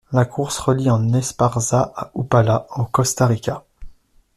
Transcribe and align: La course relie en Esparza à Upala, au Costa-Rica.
La 0.11 0.25
course 0.25 0.57
relie 0.57 0.89
en 0.89 1.13
Esparza 1.13 1.93
à 1.95 2.09
Upala, 2.15 2.65
au 2.75 2.85
Costa-Rica. 2.85 3.63